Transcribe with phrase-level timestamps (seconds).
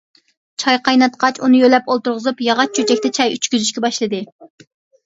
[0.63, 4.27] چاي قايناتقاچ، ئۇنى يۆلەپ ئولتۇرغۇزۇپ، ياغاچ چۆچەكتە چاي ئىچكۈزۈشكە باشلىدى.